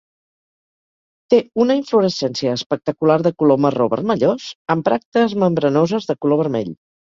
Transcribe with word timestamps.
Té 1.33 1.41
una 1.63 1.75
inflorescència 1.79 2.55
espectacular 2.61 3.19
de 3.29 3.33
color 3.43 3.61
marró 3.67 3.89
vermellós, 3.93 4.49
amb 4.77 4.91
bràctees 4.91 5.39
membranoses 5.47 6.11
de 6.13 6.21
color 6.25 6.45
vermell. 6.45 6.77